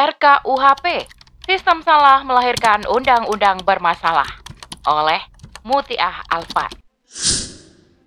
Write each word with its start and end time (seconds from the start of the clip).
RKUHP, 0.00 1.04
Sistem 1.44 1.84
Salah 1.84 2.24
Melahirkan 2.24 2.88
Undang-Undang 2.88 3.68
Bermasalah 3.68 4.40
oleh 4.88 5.20
Mutiah 5.60 6.24
Alfat. 6.24 6.72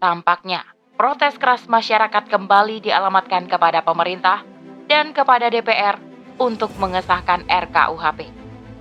Tampaknya, 0.02 0.66
protes 0.98 1.38
keras 1.38 1.70
masyarakat 1.70 2.34
kembali 2.34 2.82
dialamatkan 2.82 3.46
kepada 3.46 3.86
pemerintah 3.86 4.42
dan 4.90 5.14
kepada 5.14 5.54
DPR 5.54 6.02
untuk 6.42 6.74
mengesahkan 6.82 7.46
RKUHP. 7.46 8.25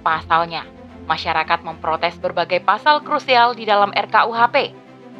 Pasalnya, 0.00 0.64
masyarakat 1.04 1.68
memprotes 1.68 2.16
berbagai 2.16 2.64
pasal 2.64 3.04
krusial 3.04 3.52
di 3.52 3.68
dalam 3.68 3.92
RKUHP 3.92 4.72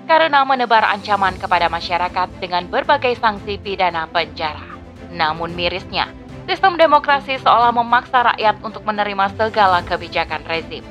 karena 0.08 0.48
menebar 0.48 0.88
ancaman 0.88 1.36
kepada 1.36 1.68
masyarakat 1.68 2.40
dengan 2.40 2.72
berbagai 2.72 3.20
sanksi 3.20 3.60
pidana 3.60 4.08
penjara. 4.08 4.64
Namun 5.12 5.52
mirisnya, 5.52 6.21
sistem 6.46 6.74
demokrasi 6.74 7.38
seolah 7.38 7.70
memaksa 7.70 8.34
rakyat 8.34 8.58
untuk 8.66 8.82
menerima 8.82 9.30
segala 9.38 9.82
kebijakan 9.86 10.42
rezim. 10.46 10.82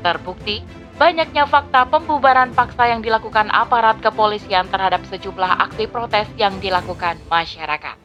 Terbukti, 0.00 0.64
banyaknya 0.96 1.44
fakta 1.44 1.84
pembubaran 1.88 2.52
paksa 2.56 2.88
yang 2.88 3.04
dilakukan 3.04 3.52
aparat 3.52 4.00
kepolisian 4.00 4.68
terhadap 4.72 5.04
sejumlah 5.08 5.68
aksi 5.68 5.84
protes 5.90 6.28
yang 6.40 6.56
dilakukan 6.62 7.20
masyarakat. 7.28 7.96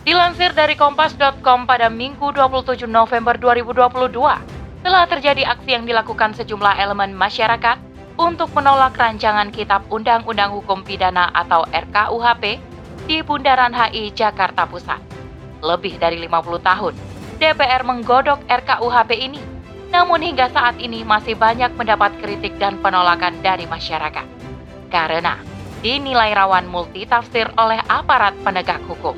Dilansir 0.00 0.56
dari 0.56 0.80
kompas.com 0.80 1.68
pada 1.68 1.92
Minggu 1.92 2.32
27 2.32 2.88
November 2.88 3.36
2022, 3.36 4.80
telah 4.80 5.04
terjadi 5.04 5.44
aksi 5.44 5.76
yang 5.76 5.84
dilakukan 5.84 6.32
sejumlah 6.32 6.80
elemen 6.80 7.12
masyarakat 7.12 7.76
untuk 8.16 8.48
menolak 8.56 8.96
rancangan 8.96 9.52
Kitab 9.52 9.84
Undang-Undang 9.92 10.56
Hukum 10.56 10.80
Pidana 10.84 11.28
atau 11.36 11.68
RKUHP 11.68 12.60
di 13.04 13.20
Bundaran 13.20 13.76
HI 13.76 14.12
Jakarta 14.16 14.64
Pusat. 14.64 15.09
Lebih 15.60 16.00
dari 16.00 16.16
50 16.24 16.60
tahun, 16.64 16.94
DPR 17.36 17.84
menggodok 17.84 18.40
RKUHP 18.48 19.10
ini, 19.16 19.40
namun 19.92 20.24
hingga 20.24 20.48
saat 20.48 20.80
ini 20.80 21.04
masih 21.04 21.36
banyak 21.36 21.72
mendapat 21.76 22.16
kritik 22.20 22.56
dan 22.56 22.80
penolakan 22.80 23.36
dari 23.44 23.68
masyarakat. 23.68 24.26
Karena 24.88 25.36
dinilai 25.84 26.32
rawan 26.36 26.68
multitafsir 26.68 27.48
oleh 27.56 27.80
aparat 27.88 28.36
penegak 28.40 28.80
hukum. 28.88 29.16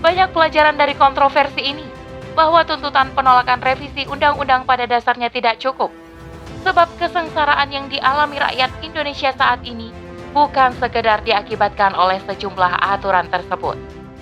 Banyak 0.00 0.32
pelajaran 0.32 0.76
dari 0.76 0.92
kontroversi 0.96 1.62
ini 1.64 1.84
bahwa 2.32 2.64
tuntutan 2.64 3.12
penolakan 3.12 3.60
revisi 3.60 4.08
undang-undang 4.08 4.64
pada 4.64 4.88
dasarnya 4.88 5.28
tidak 5.28 5.60
cukup 5.60 5.92
Sebab 6.62 6.86
kesengsaraan 7.02 7.74
yang 7.74 7.90
dialami 7.90 8.38
rakyat 8.38 8.70
Indonesia 8.86 9.34
saat 9.34 9.66
ini 9.66 9.90
bukan 10.30 10.70
sekedar 10.78 11.26
diakibatkan 11.26 11.90
oleh 11.98 12.22
sejumlah 12.22 12.78
aturan 12.78 13.26
tersebut. 13.26 13.74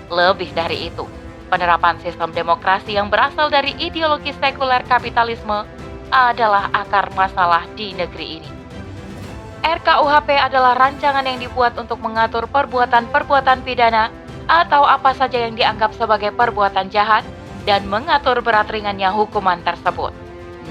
Lebih 0.09 0.57
dari 0.57 0.89
itu, 0.89 1.05
penerapan 1.51 1.99
sistem 1.99 2.31
demokrasi 2.31 2.95
yang 2.95 3.11
berasal 3.11 3.51
dari 3.51 3.75
ideologi 3.83 4.31
sekuler 4.39 4.87
kapitalisme 4.87 5.67
adalah 6.15 6.71
akar 6.71 7.11
masalah 7.19 7.67
di 7.75 7.91
negeri 7.93 8.41
ini. 8.41 8.51
RKUHP 9.61 10.41
adalah 10.41 10.73
rancangan 10.73 11.27
yang 11.27 11.37
dibuat 11.37 11.77
untuk 11.77 12.01
mengatur 12.01 12.49
perbuatan-perbuatan 12.49 13.61
pidana 13.61 14.09
atau 14.49 14.89
apa 14.89 15.13
saja 15.13 15.47
yang 15.47 15.53
dianggap 15.53 15.93
sebagai 15.95 16.33
perbuatan 16.33 16.89
jahat 16.89 17.23
dan 17.69 17.85
mengatur 17.87 18.41
berat 18.41 18.73
ringannya 18.73 19.13
hukuman 19.13 19.61
tersebut. 19.61 20.17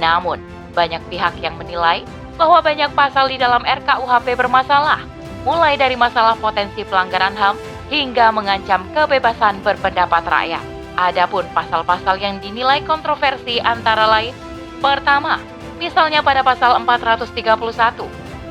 Namun, 0.02 0.42
banyak 0.74 1.06
pihak 1.12 1.38
yang 1.38 1.54
menilai 1.62 2.02
bahwa 2.34 2.64
banyak 2.66 2.90
pasal 2.98 3.30
di 3.30 3.38
dalam 3.38 3.62
RKUHP 3.62 4.34
bermasalah, 4.34 5.06
mulai 5.46 5.78
dari 5.78 5.94
masalah 5.94 6.34
potensi 6.40 6.82
pelanggaran 6.82 7.38
HAM 7.38 7.56
hingga 7.90 8.30
mengancam 8.30 8.86
kebebasan 8.94 9.60
berpendapat 9.66 10.24
rakyat. 10.26 10.64
Adapun 10.96 11.46
pasal-pasal 11.52 12.22
yang 12.22 12.38
dinilai 12.38 12.86
kontroversi 12.86 13.58
antara 13.60 14.06
lain, 14.06 14.34
pertama, 14.80 15.42
misalnya 15.82 16.22
pada 16.22 16.46
pasal 16.46 16.78
431, 16.82 18.06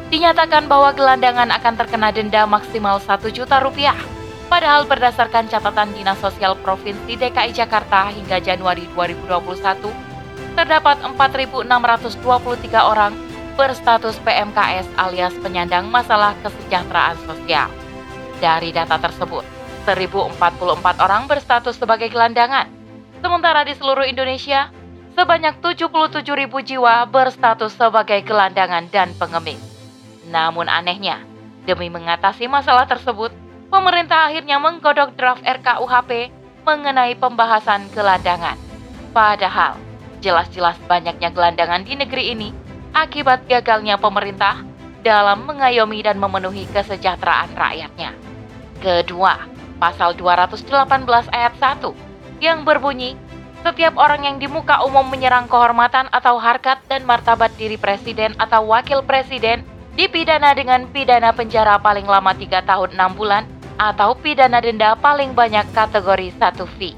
dinyatakan 0.08 0.66
bahwa 0.66 0.90
gelandangan 0.96 1.52
akan 1.54 1.74
terkena 1.76 2.08
denda 2.10 2.48
maksimal 2.48 2.98
1 2.98 3.30
juta 3.30 3.62
rupiah. 3.62 3.96
Padahal 4.48 4.88
berdasarkan 4.88 5.44
catatan 5.52 5.92
Dinas 5.92 6.16
Sosial 6.24 6.56
Provinsi 6.64 7.20
DKI 7.20 7.52
Jakarta 7.52 8.08
hingga 8.08 8.40
Januari 8.40 8.88
2021, 8.96 9.92
terdapat 10.56 10.96
4.623 11.04 11.68
orang 12.80 13.12
berstatus 13.60 14.16
PMKS 14.24 14.88
alias 14.96 15.36
penyandang 15.44 15.92
masalah 15.92 16.32
kesejahteraan 16.40 17.20
sosial. 17.28 17.68
Dari 18.38 18.70
data 18.70 18.98
tersebut, 18.98 19.42
1.044 19.86 20.38
orang 21.02 21.26
berstatus 21.26 21.74
sebagai 21.74 22.06
gelandangan, 22.10 22.70
sementara 23.18 23.66
di 23.66 23.74
seluruh 23.74 24.06
Indonesia, 24.06 24.70
sebanyak 25.18 25.58
77.000 25.58 26.22
jiwa 26.62 27.02
berstatus 27.10 27.74
sebagai 27.74 28.22
gelandangan 28.22 28.86
dan 28.94 29.10
pengemis. 29.18 29.58
Namun 30.30 30.70
anehnya, 30.70 31.22
demi 31.66 31.90
mengatasi 31.90 32.46
masalah 32.46 32.86
tersebut, 32.86 33.34
pemerintah 33.68 34.30
akhirnya 34.30 34.62
menggodok 34.62 35.18
draft 35.18 35.42
RKUHP 35.42 36.30
mengenai 36.62 37.18
pembahasan 37.18 37.90
gelandangan. 37.90 38.54
Padahal, 39.10 39.88
Jelas-jelas 40.18 40.74
banyaknya 40.90 41.30
gelandangan 41.30 41.86
di 41.86 41.94
negeri 41.94 42.34
ini 42.34 42.50
akibat 42.90 43.46
gagalnya 43.46 43.94
pemerintah 44.02 44.66
dalam 45.06 45.46
mengayomi 45.46 46.02
dan 46.02 46.18
memenuhi 46.18 46.66
kesejahteraan 46.74 47.54
rakyatnya. 47.54 48.27
Kedua, 48.78 49.34
pasal 49.82 50.14
218 50.14 50.70
ayat 51.34 51.54
1 51.58 51.90
yang 52.38 52.62
berbunyi, 52.62 53.18
setiap 53.66 53.98
orang 53.98 54.22
yang 54.22 54.36
di 54.38 54.46
muka 54.46 54.86
umum 54.86 55.02
menyerang 55.02 55.50
kehormatan 55.50 56.06
atau 56.14 56.38
harkat 56.38 56.78
dan 56.86 57.02
martabat 57.02 57.50
diri 57.58 57.74
presiden 57.74 58.38
atau 58.38 58.70
wakil 58.70 59.02
presiden 59.02 59.66
dipidana 59.98 60.54
dengan 60.54 60.86
pidana 60.94 61.34
penjara 61.34 61.74
paling 61.82 62.06
lama 62.06 62.30
3 62.30 62.62
tahun 62.62 62.94
6 62.94 63.18
bulan 63.18 63.50
atau 63.82 64.14
pidana 64.14 64.62
denda 64.62 64.94
paling 64.94 65.34
banyak 65.34 65.66
kategori 65.74 66.30
1 66.38 66.62
fee. 66.78 66.94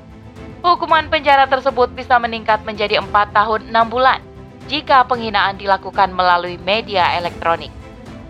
Hukuman 0.61 1.09
penjara 1.09 1.49
tersebut 1.49 1.97
bisa 1.97 2.21
meningkat 2.21 2.61
menjadi 2.69 3.01
4 3.01 3.09
tahun 3.33 3.73
6 3.73 3.89
bulan 3.89 4.21
jika 4.69 5.09
penghinaan 5.09 5.57
dilakukan 5.57 6.13
melalui 6.13 6.61
media 6.61 7.17
elektronik. 7.17 7.73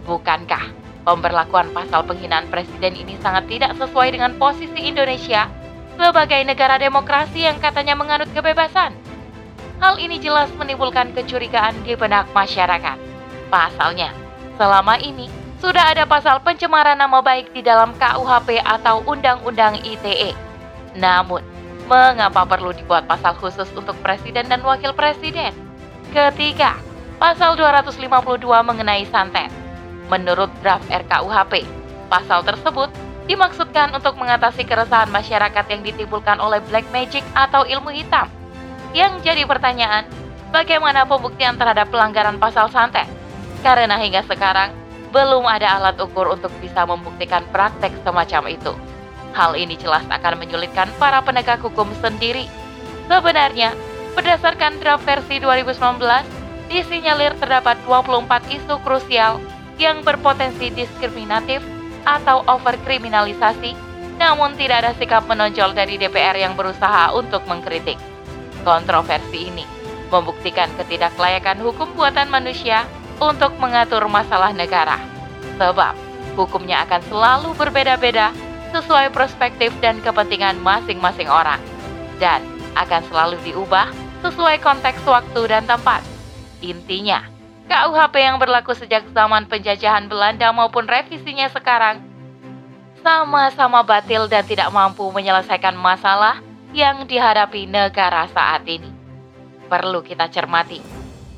Bukankah 0.07 0.80
pemberlakuan 1.03 1.73
pasal 1.73 2.05
penghinaan 2.05 2.49
presiden 2.49 2.97
ini 2.97 3.17
sangat 3.21 3.49
tidak 3.49 3.77
sesuai 3.77 4.15
dengan 4.15 4.37
posisi 4.37 4.87
Indonesia 4.89 5.49
sebagai 5.97 6.41
negara 6.47 6.81
demokrasi 6.81 7.45
yang 7.45 7.61
katanya 7.61 7.97
menganut 7.97 8.29
kebebasan? 8.33 8.97
Hal 9.81 9.97
ini 9.97 10.21
jelas 10.21 10.53
menimbulkan 10.57 11.17
kecurigaan 11.17 11.81
di 11.85 11.97
benak 11.97 12.29
masyarakat. 12.37 12.97
Pasalnya, 13.49 14.13
selama 14.61 15.01
ini 15.01 15.29
sudah 15.61 15.93
ada 15.93 16.05
pasal 16.05 16.41
pencemaran 16.45 17.01
nama 17.01 17.21
baik 17.25 17.53
di 17.57 17.65
dalam 17.65 17.97
KUHP 17.97 18.61
atau 18.61 19.01
Undang-Undang 19.09 19.81
ITE. 19.85 20.37
Namun, 20.97 21.41
Mengapa 21.91 22.47
perlu 22.47 22.71
dibuat 22.71 23.11
pasal 23.11 23.35
khusus 23.35 23.67
untuk 23.75 23.99
presiden 23.99 24.47
dan 24.47 24.63
wakil 24.63 24.95
presiden? 24.95 25.51
Ketiga, 26.15 26.79
pasal 27.19 27.59
252 27.59 28.47
mengenai 28.63 29.03
santet. 29.11 29.51
Menurut 30.11 30.51
draft 30.59 30.91
RKUHP, 30.91 31.63
pasal 32.11 32.43
tersebut 32.43 32.91
dimaksudkan 33.31 33.95
untuk 33.95 34.19
mengatasi 34.19 34.67
keresahan 34.67 35.07
masyarakat 35.07 35.65
yang 35.71 35.87
ditimbulkan 35.87 36.43
oleh 36.43 36.59
black 36.67 36.83
magic 36.91 37.23
atau 37.31 37.63
ilmu 37.63 37.95
hitam. 37.95 38.27
Yang 38.91 39.23
jadi 39.23 39.47
pertanyaan, 39.47 40.03
bagaimana 40.51 41.07
pembuktian 41.07 41.55
terhadap 41.55 41.95
pelanggaran 41.95 42.43
pasal 42.43 42.67
santet? 42.75 43.07
Karena 43.63 43.95
hingga 44.03 44.27
sekarang 44.27 44.75
belum 45.15 45.47
ada 45.47 45.79
alat 45.79 45.97
ukur 46.03 46.27
untuk 46.27 46.51
bisa 46.59 46.83
membuktikan 46.83 47.47
praktek 47.55 47.95
semacam 48.03 48.51
itu. 48.51 48.75
Hal 49.31 49.55
ini 49.55 49.79
jelas 49.79 50.03
akan 50.11 50.43
menyulitkan 50.43 50.91
para 50.99 51.23
penegak 51.23 51.63
hukum 51.63 51.87
sendiri. 52.03 52.51
Sebenarnya, 53.07 53.79
berdasarkan 54.19 54.83
draft 54.83 55.07
versi 55.07 55.39
2019, 55.39 56.27
disinyalir 56.67 57.35
terdapat 57.39 57.79
24 57.87 58.51
isu 58.59 58.75
krusial 58.83 59.39
yang 59.81 60.05
berpotensi 60.05 60.69
diskriminatif 60.77 61.65
atau 62.05 62.45
overkriminalisasi, 62.45 63.73
namun 64.21 64.53
tidak 64.61 64.85
ada 64.85 64.93
sikap 65.01 65.25
menonjol 65.25 65.73
dari 65.73 65.97
DPR 65.97 66.37
yang 66.37 66.53
berusaha 66.53 67.17
untuk 67.17 67.41
mengkritik. 67.49 67.97
Kontroversi 68.61 69.49
ini 69.49 69.65
membuktikan 70.13 70.69
ketidaklayakan 70.77 71.65
hukum 71.65 71.89
buatan 71.97 72.29
manusia 72.29 72.85
untuk 73.17 73.57
mengatur 73.57 74.05
masalah 74.13 74.53
negara. 74.53 75.01
Sebab, 75.57 75.97
hukumnya 76.37 76.85
akan 76.85 77.01
selalu 77.09 77.51
berbeda-beda 77.57 78.37
sesuai 78.77 79.17
perspektif 79.17 79.73
dan 79.81 79.99
kepentingan 80.05 80.61
masing-masing 80.61 81.33
orang, 81.33 81.59
dan 82.21 82.45
akan 82.77 83.03
selalu 83.09 83.37
diubah 83.47 83.89
sesuai 84.21 84.61
konteks 84.61 85.01
waktu 85.09 85.41
dan 85.49 85.65
tempat. 85.65 86.05
Intinya, 86.61 87.25
KUHP 87.71 88.15
yang 88.19 88.43
berlaku 88.43 88.75
sejak 88.75 89.07
zaman 89.15 89.47
penjajahan 89.47 90.11
Belanda 90.11 90.51
maupun 90.51 90.91
revisinya 90.91 91.47
sekarang 91.47 92.03
sama-sama 92.99 93.87
batil 93.87 94.27
dan 94.27 94.43
tidak 94.43 94.75
mampu 94.75 95.07
menyelesaikan 95.15 95.79
masalah 95.79 96.43
yang 96.75 97.07
dihadapi 97.07 97.71
negara 97.71 98.27
saat 98.35 98.67
ini. 98.67 98.91
perlu 99.71 100.03
kita 100.03 100.27
cermati. 100.27 100.83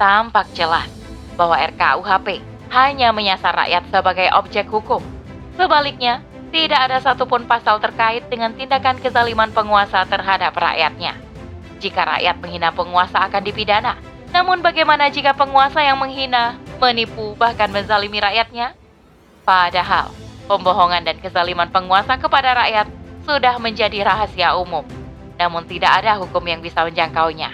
Tampak 0.00 0.56
jelas 0.56 0.88
bahwa 1.36 1.52
RKUHP 1.52 2.40
hanya 2.72 3.12
menyasar 3.12 3.52
rakyat 3.52 3.92
sebagai 3.92 4.32
objek 4.32 4.72
hukum. 4.72 5.04
Sebaliknya, 5.60 6.24
tidak 6.48 6.80
ada 6.88 6.96
satupun 7.04 7.44
pasal 7.44 7.76
terkait 7.76 8.24
dengan 8.32 8.56
tindakan 8.56 8.96
kezaliman 9.04 9.52
penguasa 9.52 10.08
terhadap 10.08 10.56
rakyatnya. 10.56 11.12
Jika 11.76 12.08
rakyat 12.16 12.40
menghina 12.40 12.72
penguasa 12.72 13.20
akan 13.20 13.44
dipidana, 13.44 14.00
namun 14.32 14.64
bagaimana 14.64 15.12
jika 15.12 15.36
penguasa 15.36 15.84
yang 15.84 16.00
menghina, 16.00 16.56
menipu, 16.80 17.36
bahkan 17.36 17.68
menzalimi 17.68 18.16
rakyatnya? 18.16 18.72
Padahal, 19.44 20.08
pembohongan 20.48 21.04
dan 21.04 21.20
kezaliman 21.20 21.68
penguasa 21.68 22.16
kepada 22.16 22.56
rakyat 22.56 22.88
sudah 23.28 23.60
menjadi 23.60 24.00
rahasia 24.00 24.56
umum. 24.56 24.88
Namun 25.36 25.68
tidak 25.68 26.00
ada 26.00 26.16
hukum 26.16 26.40
yang 26.48 26.64
bisa 26.64 26.80
menjangkaunya. 26.80 27.52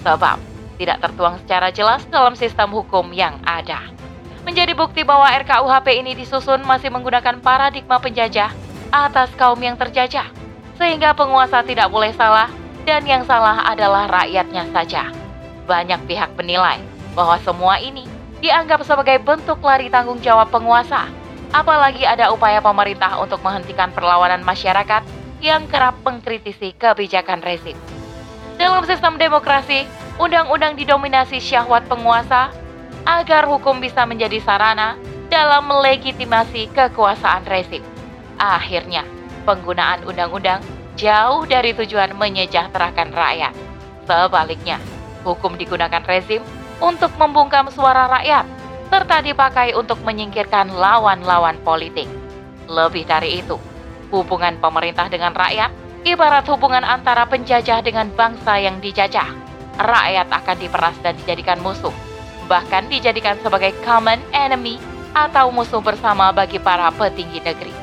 Sebab, 0.00 0.40
tidak 0.80 1.04
tertuang 1.04 1.36
secara 1.44 1.68
jelas 1.68 2.00
dalam 2.08 2.32
sistem 2.32 2.72
hukum 2.72 3.12
yang 3.12 3.36
ada. 3.44 3.84
Menjadi 4.48 4.72
bukti 4.72 5.04
bahwa 5.04 5.28
RKUHP 5.28 6.00
ini 6.00 6.16
disusun 6.16 6.64
masih 6.64 6.88
menggunakan 6.88 7.36
paradigma 7.44 8.00
penjajah 8.00 8.48
atas 8.88 9.28
kaum 9.36 9.60
yang 9.60 9.76
terjajah. 9.76 10.32
Sehingga 10.80 11.12
penguasa 11.12 11.60
tidak 11.60 11.92
boleh 11.92 12.16
salah 12.16 12.48
dan 12.88 13.04
yang 13.04 13.28
salah 13.28 13.60
adalah 13.64 14.08
rakyatnya 14.08 14.68
saja 14.72 15.23
banyak 15.64 16.00
pihak 16.08 16.32
menilai 16.36 16.80
bahwa 17.16 17.36
semua 17.40 17.80
ini 17.80 18.04
dianggap 18.44 18.84
sebagai 18.84 19.20
bentuk 19.24 19.60
lari 19.64 19.88
tanggung 19.88 20.20
jawab 20.20 20.52
penguasa. 20.52 21.08
Apalagi 21.54 22.02
ada 22.02 22.34
upaya 22.34 22.58
pemerintah 22.58 23.16
untuk 23.22 23.38
menghentikan 23.40 23.88
perlawanan 23.94 24.42
masyarakat 24.42 25.06
yang 25.38 25.64
kerap 25.70 25.94
mengkritisi 26.02 26.74
kebijakan 26.74 27.40
rezim. 27.40 27.78
Dalam 28.58 28.82
sistem 28.86 29.18
demokrasi, 29.18 29.86
undang-undang 30.18 30.74
didominasi 30.74 31.38
syahwat 31.38 31.86
penguasa 31.86 32.50
agar 33.06 33.46
hukum 33.46 33.78
bisa 33.78 34.02
menjadi 34.08 34.40
sarana 34.42 34.98
dalam 35.28 35.66
melegitimasi 35.68 36.70
kekuasaan 36.74 37.46
rezim. 37.46 37.82
Akhirnya, 38.38 39.06
penggunaan 39.46 40.02
undang-undang 40.06 40.62
jauh 40.94 41.46
dari 41.46 41.74
tujuan 41.74 42.14
menyejahterakan 42.14 43.10
rakyat. 43.14 43.54
Sebaliknya, 44.06 44.78
Hukum 45.24 45.56
digunakan 45.56 46.04
rezim 46.04 46.44
untuk 46.84 47.10
membungkam 47.16 47.72
suara 47.72 48.06
rakyat, 48.06 48.44
serta 48.92 49.24
dipakai 49.24 49.72
untuk 49.72 49.98
menyingkirkan 50.04 50.68
lawan-lawan 50.68 51.56
politik. 51.64 52.06
Lebih 52.68 53.08
dari 53.08 53.40
itu, 53.40 53.56
hubungan 54.12 54.60
pemerintah 54.60 55.08
dengan 55.08 55.32
rakyat 55.32 55.72
ibarat 56.04 56.44
hubungan 56.52 56.84
antara 56.84 57.24
penjajah 57.24 57.80
dengan 57.80 58.12
bangsa 58.12 58.60
yang 58.60 58.78
dijajah. 58.78 59.32
Rakyat 59.80 60.28
akan 60.30 60.56
diperas 60.60 60.96
dan 61.02 61.18
dijadikan 61.18 61.58
musuh, 61.58 61.90
bahkan 62.46 62.86
dijadikan 62.86 63.34
sebagai 63.42 63.74
common 63.82 64.20
enemy 64.30 64.78
atau 65.16 65.50
musuh 65.50 65.82
bersama 65.82 66.30
bagi 66.30 66.62
para 66.62 66.92
petinggi 66.94 67.42
negeri. 67.42 67.74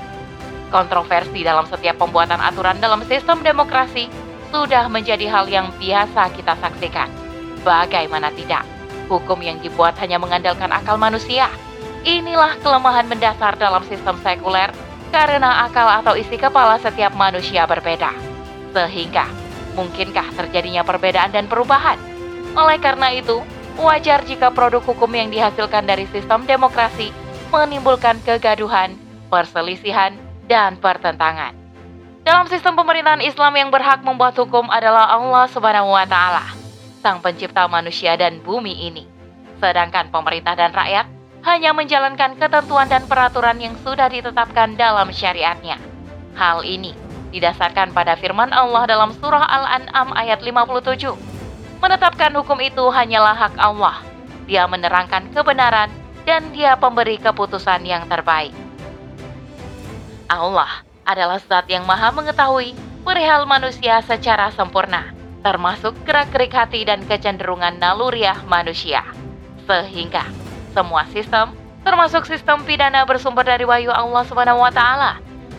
Kontroversi 0.72 1.44
dalam 1.44 1.68
setiap 1.68 2.00
pembuatan 2.00 2.40
aturan 2.40 2.80
dalam 2.80 3.04
sistem 3.04 3.44
demokrasi 3.44 4.08
sudah 4.56 4.88
menjadi 4.88 5.28
hal 5.28 5.52
yang 5.52 5.68
biasa 5.76 6.32
kita 6.32 6.56
saksikan. 6.64 7.21
Bagaimana 7.62 8.34
tidak, 8.34 8.66
hukum 9.06 9.38
yang 9.46 9.62
dibuat 9.62 9.94
hanya 10.02 10.18
mengandalkan 10.18 10.74
akal 10.74 10.98
manusia. 10.98 11.46
Inilah 12.02 12.58
kelemahan 12.66 13.06
mendasar 13.06 13.54
dalam 13.62 13.86
sistem 13.86 14.18
sekuler 14.26 14.74
karena 15.14 15.70
akal 15.70 15.86
atau 15.86 16.18
isi 16.18 16.42
kepala 16.42 16.82
setiap 16.82 17.14
manusia 17.14 17.70
berbeda. 17.70 18.10
Sehingga, 18.74 19.30
mungkinkah 19.78 20.34
terjadinya 20.34 20.82
perbedaan 20.82 21.30
dan 21.30 21.46
perubahan? 21.46 22.02
Oleh 22.58 22.82
karena 22.82 23.14
itu, 23.14 23.38
wajar 23.78 24.26
jika 24.26 24.50
produk 24.50 24.82
hukum 24.82 25.14
yang 25.14 25.30
dihasilkan 25.30 25.86
dari 25.86 26.10
sistem 26.10 26.50
demokrasi 26.50 27.14
menimbulkan 27.54 28.18
kegaduhan, 28.26 28.98
perselisihan, 29.30 30.18
dan 30.50 30.82
pertentangan. 30.82 31.54
Dalam 32.26 32.50
sistem 32.50 32.74
pemerintahan 32.74 33.22
Islam 33.22 33.54
yang 33.54 33.70
berhak 33.70 34.02
membuat 34.02 34.34
hukum 34.34 34.66
adalah 34.74 35.14
Allah 35.14 35.46
Subhanahu 35.52 35.94
wa 35.94 36.06
taala 36.10 36.61
sang 37.02 37.18
pencipta 37.20 37.66
manusia 37.66 38.14
dan 38.14 38.38
bumi 38.46 38.88
ini. 38.94 39.04
Sedangkan 39.58 40.14
pemerintah 40.14 40.54
dan 40.54 40.70
rakyat 40.70 41.10
hanya 41.42 41.74
menjalankan 41.74 42.38
ketentuan 42.38 42.86
dan 42.86 43.10
peraturan 43.10 43.58
yang 43.58 43.74
sudah 43.82 44.06
ditetapkan 44.08 44.78
dalam 44.78 45.10
syariatnya. 45.10 45.82
Hal 46.38 46.62
ini 46.62 46.94
didasarkan 47.34 47.98
pada 47.98 48.14
firman 48.14 48.54
Allah 48.54 48.86
dalam 48.86 49.10
surah 49.18 49.42
Al-An'am 49.42 50.14
ayat 50.14 50.46
57. 50.46 51.18
Menetapkan 51.82 52.30
hukum 52.38 52.62
itu 52.62 52.86
hanyalah 52.94 53.34
hak 53.34 53.58
Allah. 53.58 54.06
Dia 54.46 54.70
menerangkan 54.70 55.34
kebenaran 55.34 55.90
dan 56.30 56.54
dia 56.54 56.78
pemberi 56.78 57.18
keputusan 57.18 57.82
yang 57.82 58.06
terbaik. 58.06 58.54
Allah 60.30 60.86
adalah 61.02 61.42
zat 61.42 61.66
yang 61.66 61.82
maha 61.90 62.14
mengetahui 62.14 62.78
perihal 63.02 63.50
manusia 63.50 63.98
secara 64.06 64.54
sempurna 64.54 65.21
termasuk 65.42 65.98
gerak-gerik 66.06 66.54
hati 66.54 66.86
dan 66.86 67.02
kecenderungan 67.06 67.82
naluriah 67.82 68.38
manusia. 68.46 69.02
Sehingga 69.66 70.26
semua 70.74 71.06
sistem, 71.10 71.54
termasuk 71.82 72.26
sistem 72.30 72.62
pidana 72.66 73.04
bersumber 73.06 73.46
dari 73.46 73.66
wahyu 73.66 73.90
Allah 73.90 74.26
taala. 74.74 75.12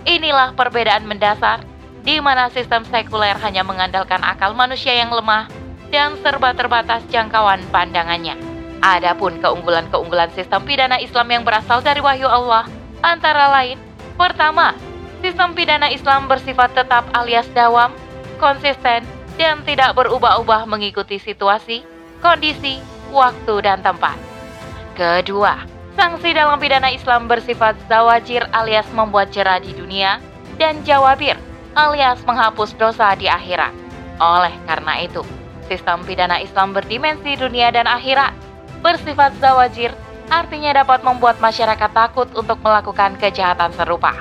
Inilah 0.02 0.54
perbedaan 0.58 1.06
mendasar 1.06 1.62
di 2.02 2.18
mana 2.18 2.50
sistem 2.50 2.82
sekuler 2.82 3.38
hanya 3.38 3.62
mengandalkan 3.62 4.18
akal 4.26 4.54
manusia 4.54 4.94
yang 4.94 5.14
lemah 5.14 5.46
dan 5.94 6.18
serba 6.22 6.50
terbatas 6.54 7.06
jangkauan 7.10 7.62
pandangannya. 7.70 8.34
Adapun 8.82 9.38
keunggulan-keunggulan 9.38 10.34
sistem 10.34 10.66
pidana 10.66 10.98
Islam 10.98 11.30
yang 11.30 11.42
berasal 11.46 11.78
dari 11.86 12.02
wahyu 12.02 12.26
Allah 12.26 12.66
antara 13.06 13.46
lain, 13.54 13.78
pertama, 14.18 14.74
sistem 15.22 15.54
pidana 15.54 15.86
Islam 15.94 16.26
bersifat 16.26 16.74
tetap 16.74 17.06
alias 17.14 17.46
dawam, 17.54 17.94
konsisten, 18.42 19.06
dan 19.40 19.64
tidak 19.64 19.96
berubah-ubah 19.96 20.68
mengikuti 20.68 21.16
situasi, 21.16 21.84
kondisi, 22.20 22.80
waktu, 23.12 23.54
dan 23.64 23.80
tempat. 23.80 24.16
Kedua, 24.92 25.64
sanksi 25.96 26.36
dalam 26.36 26.60
pidana 26.60 26.92
Islam 26.92 27.28
bersifat 27.28 27.76
zawajir 27.88 28.44
alias 28.52 28.88
membuat 28.92 29.32
jerah 29.32 29.60
di 29.60 29.72
dunia 29.72 30.20
dan 30.60 30.80
jawabir 30.84 31.36
alias 31.72 32.20
menghapus 32.28 32.76
dosa 32.76 33.16
di 33.16 33.28
akhirat. 33.28 33.72
Oleh 34.20 34.52
karena 34.68 35.00
itu, 35.00 35.24
sistem 35.66 36.04
pidana 36.04 36.36
Islam 36.40 36.76
berdimensi 36.76 37.34
dunia 37.36 37.72
dan 37.72 37.88
akhirat. 37.88 38.36
Bersifat 38.84 39.32
zawajir 39.40 39.94
artinya 40.28 40.74
dapat 40.74 41.00
membuat 41.06 41.38
masyarakat 41.40 41.90
takut 41.94 42.28
untuk 42.36 42.60
melakukan 42.60 43.16
kejahatan 43.16 43.72
serupa. 43.78 44.12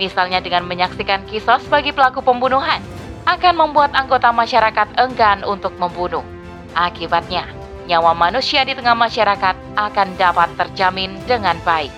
Misalnya 0.00 0.40
dengan 0.40 0.64
menyaksikan 0.64 1.28
kisos 1.28 1.62
bagi 1.68 1.92
pelaku 1.92 2.24
pembunuhan, 2.24 2.80
akan 3.22 3.54
membuat 3.54 3.94
anggota 3.94 4.34
masyarakat 4.34 4.98
enggan 4.98 5.46
untuk 5.46 5.74
membunuh. 5.78 6.26
Akibatnya, 6.74 7.46
nyawa 7.86 8.16
manusia 8.16 8.66
di 8.66 8.74
tengah 8.74 8.96
masyarakat 8.98 9.54
akan 9.78 10.08
dapat 10.18 10.48
terjamin 10.58 11.14
dengan 11.30 11.54
baik. 11.62 11.92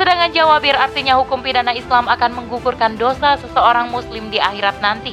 Sedangkan 0.00 0.32
jawabir 0.32 0.76
artinya 0.76 1.20
hukum 1.20 1.44
pidana 1.44 1.76
Islam 1.76 2.08
akan 2.08 2.32
menggugurkan 2.32 2.96
dosa 2.96 3.36
seseorang 3.36 3.92
muslim 3.92 4.32
di 4.32 4.40
akhirat 4.40 4.80
nanti. 4.80 5.12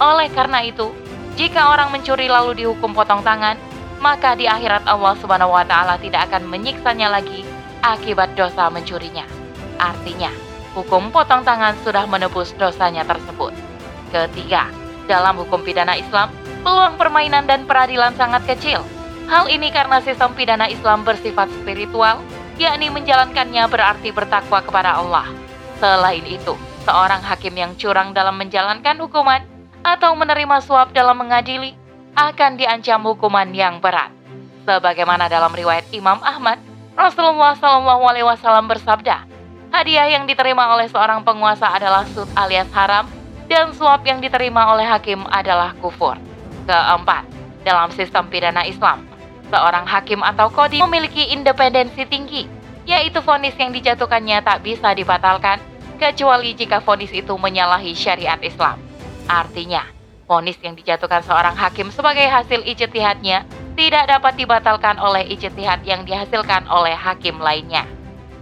Oleh 0.00 0.32
karena 0.32 0.64
itu, 0.64 0.92
jika 1.36 1.68
orang 1.72 1.92
mencuri 1.92 2.28
lalu 2.28 2.64
dihukum 2.64 2.96
potong 2.96 3.20
tangan, 3.20 3.60
maka 4.00 4.32
di 4.36 4.48
akhirat 4.48 4.84
Allah 4.88 5.16
Subhanahu 5.20 5.52
wa 5.52 5.64
taala 5.64 6.00
tidak 6.00 6.28
akan 6.28 6.48
menyiksanya 6.48 7.12
lagi 7.12 7.44
akibat 7.84 8.32
dosa 8.32 8.72
mencurinya. 8.72 9.28
Artinya, 9.76 10.32
hukum 10.72 11.12
potong 11.12 11.44
tangan 11.44 11.76
sudah 11.84 12.08
menebus 12.08 12.56
dosanya 12.56 13.04
tersebut. 13.04 13.73
Ketiga, 14.14 14.70
dalam 15.10 15.34
hukum 15.42 15.66
pidana 15.66 15.98
Islam, 15.98 16.30
peluang 16.62 16.94
permainan 16.94 17.50
dan 17.50 17.66
peradilan 17.66 18.14
sangat 18.14 18.46
kecil. 18.46 18.78
Hal 19.26 19.50
ini 19.50 19.74
karena 19.74 19.98
sistem 20.06 20.30
pidana 20.38 20.70
Islam 20.70 21.02
bersifat 21.02 21.50
spiritual, 21.50 22.22
yakni 22.54 22.94
menjalankannya 22.94 23.66
berarti 23.66 24.14
bertakwa 24.14 24.62
kepada 24.62 25.02
Allah. 25.02 25.26
Selain 25.82 26.22
itu, 26.22 26.54
seorang 26.86 27.26
hakim 27.26 27.58
yang 27.58 27.74
curang 27.74 28.14
dalam 28.14 28.38
menjalankan 28.38 29.02
hukuman 29.02 29.42
atau 29.82 30.14
menerima 30.14 30.62
suap 30.62 30.94
dalam 30.94 31.18
mengadili 31.18 31.74
akan 32.14 32.54
diancam 32.54 33.02
hukuman 33.02 33.50
yang 33.50 33.82
berat. 33.82 34.14
Sebagaimana 34.62 35.26
dalam 35.26 35.50
riwayat 35.50 35.90
Imam 35.90 36.22
Ahmad, 36.22 36.62
Rasulullah 36.94 37.58
SAW 37.58 38.70
bersabda, 38.70 39.26
hadiah 39.74 40.06
yang 40.06 40.30
diterima 40.30 40.70
oleh 40.70 40.86
seorang 40.86 41.26
penguasa 41.26 41.66
adalah 41.74 42.06
sud 42.14 42.30
alias 42.38 42.70
haram 42.70 43.10
dan 43.50 43.72
suap 43.76 44.04
yang 44.06 44.20
diterima 44.24 44.72
oleh 44.72 44.84
hakim 44.84 45.24
adalah 45.28 45.76
kufur. 45.78 46.16
Keempat, 46.64 47.28
dalam 47.64 47.92
sistem 47.92 48.28
pidana 48.32 48.64
Islam, 48.64 49.04
seorang 49.52 49.84
hakim 49.84 50.24
atau 50.24 50.48
kodi 50.48 50.80
memiliki 50.80 51.32
independensi 51.32 52.08
tinggi, 52.08 52.48
yaitu 52.88 53.20
vonis 53.20 53.56
yang 53.60 53.72
dijatuhkannya 53.72 54.40
tak 54.40 54.64
bisa 54.64 54.96
dibatalkan 54.96 55.60
kecuali 56.00 56.56
jika 56.56 56.80
vonis 56.80 57.12
itu 57.12 57.36
menyalahi 57.36 57.92
syariat 57.92 58.40
Islam. 58.40 58.80
Artinya, 59.24 59.94
Vonis 60.24 60.56
yang 60.64 60.72
dijatuhkan 60.72 61.20
seorang 61.20 61.52
hakim 61.52 61.92
sebagai 61.92 62.24
hasil 62.24 62.64
ijtihadnya 62.64 63.44
tidak 63.76 64.08
dapat 64.08 64.40
dibatalkan 64.40 64.96
oleh 64.96 65.20
ijtihad 65.28 65.84
yang 65.84 66.08
dihasilkan 66.08 66.64
oleh 66.64 66.96
hakim 66.96 67.36
lainnya. 67.36 67.84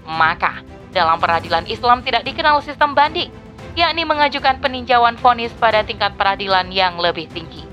Maka, 0.06 0.62
dalam 0.94 1.18
peradilan 1.18 1.66
Islam 1.66 2.06
tidak 2.06 2.23
dikenal 2.23 2.62
sistem 2.62 2.94
banding, 2.94 3.35
yakni 3.73 4.05
mengajukan 4.05 4.61
peninjauan 4.61 5.17
vonis 5.17 5.52
pada 5.57 5.81
tingkat 5.85 6.12
peradilan 6.21 6.69
yang 6.69 7.00
lebih 7.00 7.29
tinggi. 7.33 7.64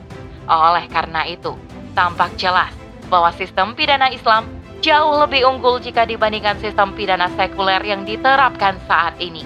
Oleh 0.50 0.88
karena 0.90 1.28
itu, 1.28 1.54
tampak 1.94 2.34
jelas 2.40 2.72
bahwa 3.12 3.30
sistem 3.36 3.76
pidana 3.76 4.10
Islam 4.10 4.48
jauh 4.80 5.20
lebih 5.20 5.44
unggul 5.44 5.84
jika 5.84 6.08
dibandingkan 6.08 6.56
sistem 6.64 6.96
pidana 6.96 7.28
sekuler 7.36 7.84
yang 7.84 8.08
diterapkan 8.08 8.80
saat 8.88 9.20
ini. 9.20 9.44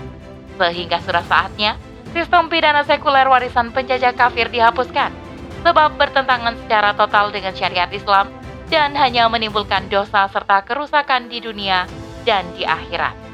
Sehingga 0.56 1.02
sudah 1.02 1.26
saatnya 1.26 1.76
sistem 2.14 2.48
pidana 2.48 2.86
sekuler 2.86 3.26
warisan 3.26 3.74
penjajah 3.74 4.14
kafir 4.14 4.48
dihapuskan, 4.54 5.10
sebab 5.66 5.98
bertentangan 5.98 6.54
secara 6.64 6.94
total 6.94 7.34
dengan 7.34 7.58
syariat 7.58 7.90
Islam 7.90 8.30
dan 8.70 8.94
hanya 8.94 9.26
menimbulkan 9.28 9.90
dosa 9.90 10.30
serta 10.30 10.62
kerusakan 10.62 11.28
di 11.28 11.42
dunia 11.42 11.90
dan 12.24 12.46
di 12.54 12.64
akhirat. 12.64 13.33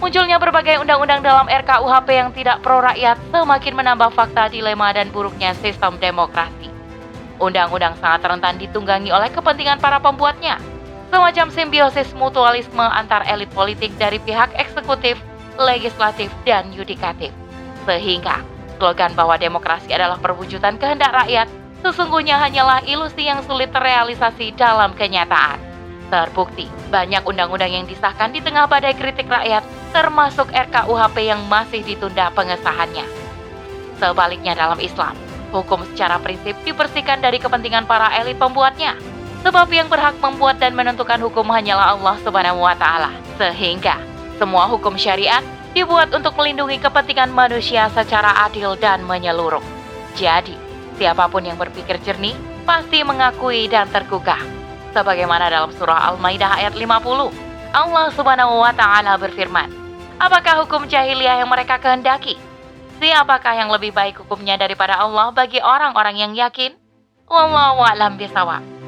Munculnya 0.00 0.40
berbagai 0.40 0.80
undang-undang 0.80 1.20
dalam 1.20 1.44
RKUHP 1.44 2.08
yang 2.08 2.30
tidak 2.32 2.64
pro 2.64 2.80
rakyat 2.80 3.20
semakin 3.28 3.74
menambah 3.76 4.10
fakta 4.16 4.48
dilema 4.48 4.96
dan 4.96 5.12
buruknya 5.12 5.52
sistem 5.60 6.00
demokrasi. 6.00 6.72
Undang-undang 7.36 7.96
sangat 8.00 8.24
rentan 8.24 8.56
ditunggangi 8.56 9.12
oleh 9.12 9.28
kepentingan 9.28 9.76
para 9.76 10.00
pembuatnya, 10.00 10.56
semacam 11.12 11.52
simbiosis 11.52 12.16
mutualisme 12.16 12.80
antar 12.80 13.28
elit 13.28 13.52
politik 13.52 13.92
dari 14.00 14.16
pihak 14.24 14.52
eksekutif 14.56 15.20
legislatif, 15.60 16.32
dan 16.48 16.72
yudikatif. 16.72 17.32
Sehingga 17.84 18.40
slogan 18.80 19.12
bahwa 19.12 19.36
demokrasi 19.36 19.92
adalah 19.92 20.16
perwujudan 20.16 20.80
kehendak 20.80 21.12
rakyat 21.12 21.48
sesungguhnya 21.84 22.36
hanyalah 22.40 22.84
ilusi 22.84 23.28
yang 23.28 23.44
sulit 23.44 23.72
terrealisasi 23.72 24.56
dalam 24.56 24.92
kenyataan. 24.96 25.69
Terbukti, 26.10 26.66
banyak 26.90 27.22
undang-undang 27.22 27.70
yang 27.70 27.86
disahkan 27.86 28.34
di 28.34 28.42
tengah 28.42 28.66
badai 28.66 28.98
kritik 28.98 29.30
rakyat, 29.30 29.62
termasuk 29.94 30.50
RKUHP 30.50 31.16
yang 31.22 31.46
masih 31.46 31.86
ditunda 31.86 32.34
pengesahannya. 32.34 33.06
Sebaliknya 33.94 34.58
dalam 34.58 34.82
Islam, 34.82 35.14
hukum 35.54 35.86
secara 35.94 36.18
prinsip 36.18 36.58
dibersihkan 36.66 37.22
dari 37.22 37.38
kepentingan 37.38 37.86
para 37.86 38.10
elit 38.18 38.42
pembuatnya. 38.42 38.98
Sebab 39.46 39.70
yang 39.72 39.86
berhak 39.86 40.18
membuat 40.18 40.58
dan 40.58 40.74
menentukan 40.74 41.22
hukum 41.22 41.46
hanyalah 41.48 41.96
Allah 41.96 42.18
Subhanahu 42.26 42.60
wa 42.60 42.74
taala. 42.74 43.14
Sehingga 43.38 43.96
semua 44.36 44.66
hukum 44.66 44.98
syariat 44.98 45.40
dibuat 45.72 46.10
untuk 46.10 46.34
melindungi 46.36 46.82
kepentingan 46.82 47.30
manusia 47.30 47.86
secara 47.94 48.50
adil 48.50 48.74
dan 48.76 49.00
menyeluruh. 49.06 49.62
Jadi, 50.18 50.58
siapa 50.98 51.30
pun 51.30 51.46
yang 51.46 51.56
berpikir 51.56 52.02
jernih 52.02 52.34
pasti 52.66 53.00
mengakui 53.00 53.70
dan 53.70 53.88
tergugah. 53.88 54.59
Sebagaimana 54.90 55.46
dalam 55.46 55.70
surah 55.70 56.10
Al-Maidah 56.10 56.58
ayat 56.58 56.74
50, 56.74 57.30
Allah 57.70 58.06
Subhanahu 58.10 58.58
wa 58.58 58.74
taala 58.74 59.14
berfirman, 59.14 59.70
"Apakah 60.18 60.66
hukum 60.66 60.90
jahiliyah 60.90 61.38
yang 61.38 61.50
mereka 61.50 61.78
kehendaki? 61.78 62.34
Siapakah 62.98 63.54
yang 63.54 63.70
lebih 63.70 63.94
baik 63.94 64.18
hukumnya 64.18 64.58
daripada 64.58 64.98
Allah 64.98 65.30
bagi 65.30 65.62
orang-orang 65.62 66.18
yang 66.18 66.32
yakin?" 66.34 66.74
Wallahu 67.30 67.86
a'lam 67.86 68.18
bishawab. 68.18 68.79